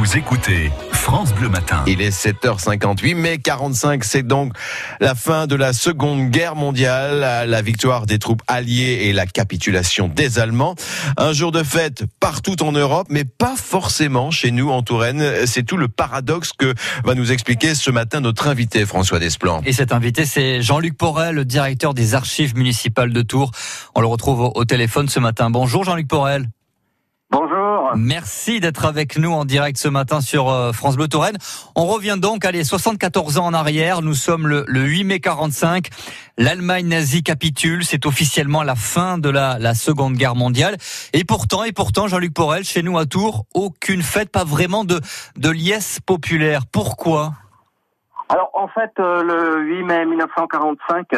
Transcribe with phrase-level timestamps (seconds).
[0.00, 1.84] Vous écoutez France Bleu Matin.
[1.86, 4.54] Il est 7h58, mai 45, c'est donc
[4.98, 10.08] la fin de la Seconde Guerre mondiale, la victoire des troupes alliées et la capitulation
[10.08, 10.74] des Allemands.
[11.18, 15.22] Un jour de fête partout en Europe, mais pas forcément chez nous en Touraine.
[15.44, 16.72] C'est tout le paradoxe que
[17.04, 19.60] va nous expliquer ce matin notre invité François Desplan.
[19.66, 23.50] Et cet invité, c'est Jean-Luc Porel, le directeur des archives municipales de Tours.
[23.94, 25.50] On le retrouve au téléphone ce matin.
[25.50, 26.48] Bonjour Jean-Luc Porel.
[27.30, 27.59] Bonjour.
[27.96, 31.36] Merci d'être avec nous en direct ce matin sur euh, France Bleu Touraine.
[31.74, 34.02] On revient donc, allez, 74 ans en arrière.
[34.02, 35.88] Nous sommes le, 8 mai 45.
[36.38, 37.84] L'Allemagne nazie capitule.
[37.84, 40.76] C'est officiellement la fin de la, Seconde Guerre mondiale.
[41.12, 45.00] Et pourtant, et pourtant, Jean-Luc Porel, chez nous à Tours, aucune fête, pas vraiment de
[45.50, 46.66] liesse populaire.
[46.66, 47.34] Pourquoi?
[48.30, 51.08] Alors en fait, euh, le 8 mai 1945,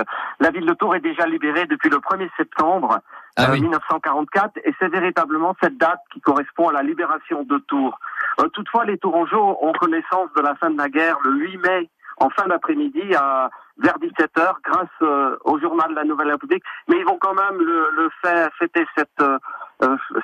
[0.41, 3.01] la ville de Tours est déjà libérée depuis le 1er septembre
[3.39, 7.99] 1944 ah euh, et c'est véritablement cette date qui correspond à la libération de Tours.
[8.41, 11.91] Euh, toutefois, les Tourangeaux ont connaissance de la fin de la guerre le 8 mai
[12.17, 17.05] en fin d'après-midi à vers 17h grâce au journal de la Nouvelle République, mais ils
[17.05, 19.25] vont quand même le, le faire fêter cette,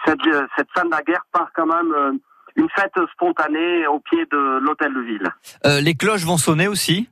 [0.05, 0.21] cette,
[0.57, 2.21] cette fin de la guerre par quand même
[2.59, 5.29] une fête spontanée au pied de l'hôtel de ville.
[5.65, 7.09] Euh, les cloches vont sonner aussi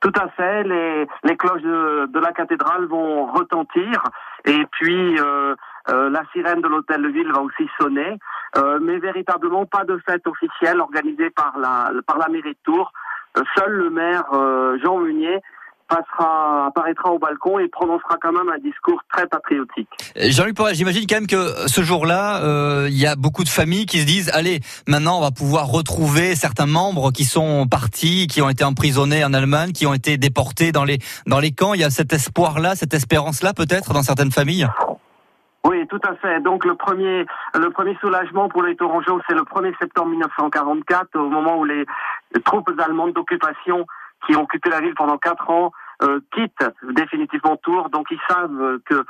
[0.00, 4.02] tout à fait, les, les cloches de, de, la cathédrale vont retentir
[4.44, 5.54] et puis euh,
[5.88, 8.18] euh, la sirène de l'hôtel de ville va aussi sonner,
[8.56, 12.92] euh, mais véritablement pas de fête officielle organisée par la, par la mairie de Tours.
[13.38, 15.40] Euh, seul le maire euh, Jean Munier
[15.94, 19.88] passera, apparaîtra au balcon et prononcera quand même un discours très patriotique.
[20.16, 23.48] Euh, Jean-Luc Porret, j'imagine quand même que ce jour-là, euh, il y a beaucoup de
[23.48, 28.26] familles qui se disent allez, maintenant on va pouvoir retrouver certains membres qui sont partis,
[28.26, 31.74] qui ont été emprisonnés en Allemagne, qui ont été déportés dans les dans les camps.
[31.74, 34.68] Il y a cet espoir-là, cette espérance-là peut-être dans certaines familles?
[35.66, 36.40] Oui, tout à fait.
[36.40, 41.30] Donc le premier, le premier soulagement pour les Tourangeaux, c'est le 1er septembre 1944, au
[41.30, 41.86] moment où les
[42.44, 43.86] troupes allemandes d'occupation
[44.26, 45.72] qui ont occupé la ville pendant quatre ans
[46.02, 47.90] euh, quittent définitivement Tours.
[47.90, 49.04] Donc ils savent que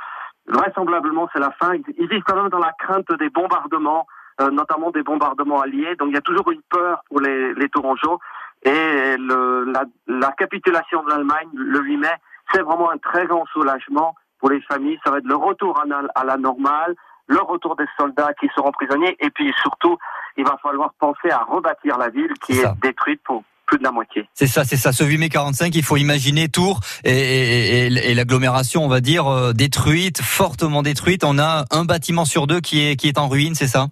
[0.47, 1.73] vraisemblablement c'est la fin.
[1.97, 4.07] Ils vivent quand même dans la crainte des bombardements,
[4.41, 5.95] euh, notamment des bombardements alliés.
[5.95, 8.19] Donc il y a toujours une peur pour les, les Tourangeaux.
[8.63, 12.15] Et le, la, la capitulation de l'Allemagne le 8 mai,
[12.51, 14.99] c'est vraiment un très grand soulagement pour les familles.
[15.03, 15.83] Ça va être le retour à,
[16.19, 16.95] à la normale,
[17.27, 19.97] le retour des soldats qui seront prisonniers, et puis surtout,
[20.37, 23.91] il va falloir penser à rebâtir la ville qui est détruite pour plus de la
[23.91, 24.27] moitié.
[24.33, 24.91] C'est ça, c'est ça.
[24.91, 29.27] Ce 8 mai 45, il faut imaginer Tours et, et, et, l'agglomération, on va dire,
[29.27, 31.23] euh, détruite, fortement détruite.
[31.23, 33.87] On a un bâtiment sur deux qui est, qui est en ruine, c'est ça?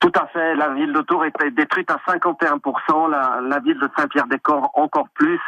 [0.00, 0.54] Tout à fait.
[0.56, 3.10] La ville de Tours est détruite à 51%.
[3.10, 5.40] La, la ville de Saint-Pierre-des-Corps encore plus.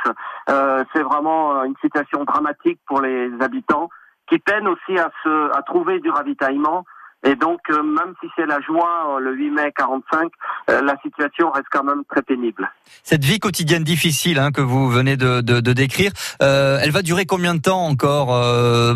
[0.49, 3.91] Euh, c'est vraiment une situation dramatique pour les habitants
[4.29, 6.85] qui peinent aussi à se à trouver du ravitaillement.
[7.25, 10.31] Et donc, euh, même si c'est la joie euh, le 8 mai 45,
[10.71, 12.71] euh, la situation reste quand même très pénible.
[13.03, 17.27] Cette vie quotidienne difficile hein, que vous venez de, de, de décrire, elle va durer
[17.27, 18.29] combien de temps encore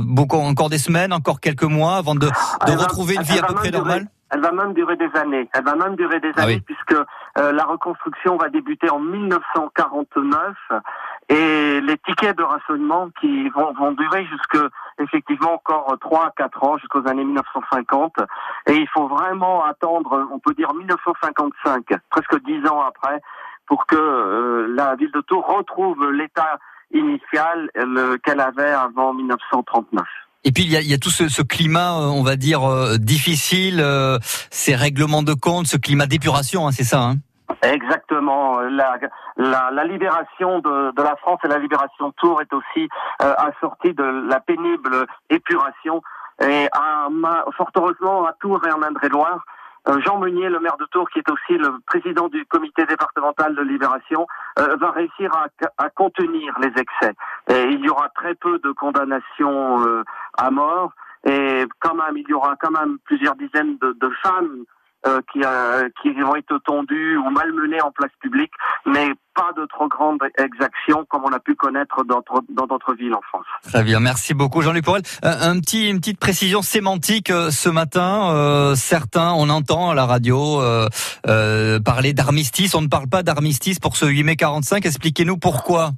[0.03, 3.55] Beaucoup, encore des semaines, encore quelques mois avant de, de retrouver une vie à peu
[3.55, 4.07] près normale?
[4.31, 5.49] Elle va même durer des années.
[5.53, 6.97] Elle va même durer des ah années puisque
[7.37, 10.55] la reconstruction va débuter en 1949
[11.29, 14.59] et les tickets de rationnement qui vont, vont durer jusque
[15.03, 18.15] effectivement encore 3 à 4 ans jusqu'aux années 1950
[18.67, 23.21] et il faut vraiment attendre on peut dire 1955 presque 10 ans après
[23.67, 26.59] pour que euh, la ville de Tours retrouve l'état
[26.93, 30.05] initial euh, qu'elle avait avant 1939.
[30.45, 32.63] Et puis il y a, il y a tout ce, climat, euh, on va dire
[32.99, 33.83] difficile,
[34.51, 37.03] ces règlements de compte, ce climat d'épuration, hein, c'est ça.
[37.03, 37.17] Hein?
[37.63, 38.61] Exactement.
[38.61, 38.99] La,
[39.37, 42.89] la, la libération de, de, la France et la libération de Tours est aussi
[43.23, 46.03] euh, assortie de la pénible épuration.
[46.41, 47.09] Et à,
[47.57, 49.45] fort heureusement, à Tours et en Indre-et-Loire,
[49.89, 53.55] euh, Jean Meunier, le maire de Tours, qui est aussi le président du comité départemental
[53.55, 54.27] de libération,
[54.59, 55.47] euh, va réussir à,
[55.79, 57.15] à, contenir les excès.
[57.49, 60.05] Et il y aura très peu de condamnations euh,
[60.39, 60.93] à mort.
[61.25, 64.65] Et quand même, il y aura quand même plusieurs dizaines de, de femmes
[65.33, 68.53] qui, euh, qui vont être tendus ou malmenés en place publique,
[68.87, 73.23] mais pas de trop grandes exactions comme on a pu connaître dans d'autres villes en
[73.23, 73.47] France.
[73.65, 75.03] Très bien, merci beaucoup Jean-Luc Porel.
[75.25, 78.75] Euh, un petit, une petite précision sémantique ce matin.
[78.77, 80.61] certains, on entend à la radio
[81.85, 82.75] parler d'armistice.
[82.75, 84.85] On ne parle pas d'armistice pour ce 8 mai 45.
[84.85, 85.93] Expliquez-nous pourquoi.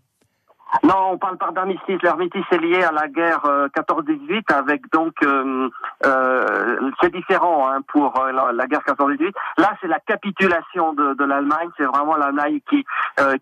[0.82, 2.02] Non, on parle pas d'armistice.
[2.02, 3.42] L'armistice est lié à la guerre
[3.76, 5.68] 14-18, avec donc euh,
[6.04, 9.32] euh, c'est différent hein, pour euh, la, guerre 14-18.
[9.58, 11.68] Là, c'est la capitulation de, de l'Allemagne.
[11.76, 12.84] C'est vraiment l'Allemagne qui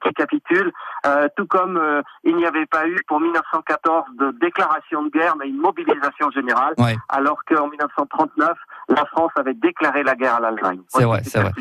[0.03, 0.71] qui capitule.
[1.37, 1.81] tout comme
[2.25, 6.75] il n'y avait pas eu pour 1914 de déclaration de guerre, mais une mobilisation générale,
[7.09, 8.53] alors qu'en 1939,
[8.89, 10.81] la France avait déclaré la guerre à l'Allemagne.
[10.89, 11.53] C'est vrai, c'est vrai.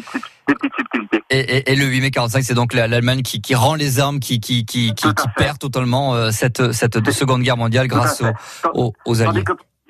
[0.47, 1.20] Des petites subtilités.
[1.31, 4.19] Et, et, et, le 8 mai 45, c'est donc l'Allemagne qui, qui, rend les armes,
[4.19, 5.07] qui, qui, qui, qui,
[5.37, 8.21] perd totalement euh, cette, cette Seconde Guerre mondiale grâce
[8.73, 9.43] aux, aux, Alliés.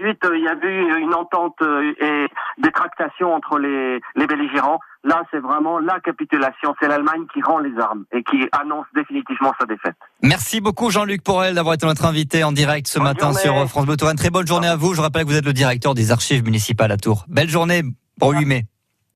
[0.03, 2.27] Euh, il y a eu une entente euh, et
[2.61, 4.79] des tractations entre les, les belligérants.
[5.03, 6.75] Là, c'est vraiment la capitulation.
[6.79, 9.95] C'est l'Allemagne qui rend les armes et qui annonce définitivement sa défaite.
[10.21, 13.97] Merci beaucoup Jean-Luc Porel d'avoir été notre invité en direct ce matin sur France Bleu
[13.97, 14.93] Très bonne journée à vous.
[14.93, 17.25] Je rappelle que vous êtes le directeur des archives municipales à Tours.
[17.27, 17.81] Belle journée,
[18.19, 18.65] pour 8 mai.